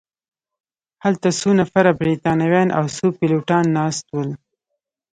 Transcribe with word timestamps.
هلته 1.03 1.27
څو 1.39 1.49
نفره 1.59 1.91
بریتانویان 2.01 2.69
او 2.77 2.83
څو 2.95 3.05
پیلوټان 3.17 3.65
ناست 3.77 4.05
ول. 4.11 4.29